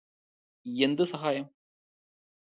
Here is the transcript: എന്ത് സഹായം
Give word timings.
എന്ത് 0.81 1.03
സഹായം 1.03 1.45